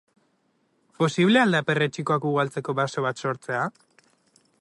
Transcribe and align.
Posible 1.01 1.41
al 1.41 1.53
da 1.55 1.61
perretxikoak 1.67 2.25
ugaltzeko 2.31 2.75
baso 2.81 3.05
bat 3.09 3.23
sortzea? 3.25 3.63